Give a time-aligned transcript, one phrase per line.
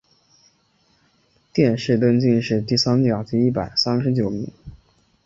[1.53, 4.47] 殿试登进士第三甲第一百三十九名。